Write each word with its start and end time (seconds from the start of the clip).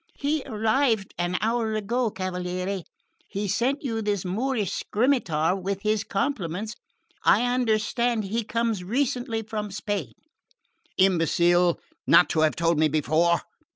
"He 0.17 0.41
arrived 0.47 1.13
an 1.19 1.37
hour 1.41 1.75
ago, 1.75 2.09
cavaliere. 2.09 2.81
He 3.27 3.47
sent 3.47 3.83
you 3.83 4.01
this 4.01 4.25
Moorish 4.25 4.71
scimitar 4.71 5.55
with 5.55 5.83
his 5.83 6.03
compliments. 6.03 6.73
I 7.23 7.43
understand 7.45 8.23
he 8.23 8.43
comes 8.43 8.83
recently 8.83 9.43
from 9.43 9.69
Spain." 9.69 10.13
"Imbecile, 10.97 11.79
not 12.07 12.29
to 12.29 12.39
have 12.39 12.55
told 12.55 12.79
me 12.79 12.87
before! 12.87 13.41